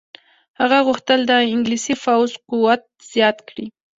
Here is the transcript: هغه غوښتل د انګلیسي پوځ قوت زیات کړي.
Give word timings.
هغه 0.59 0.77
غوښتل 0.87 1.19
د 1.25 1.31
انګلیسي 1.53 1.95
پوځ 2.03 2.29
قوت 2.49 2.81
زیات 3.11 3.37
کړي. 3.49 3.65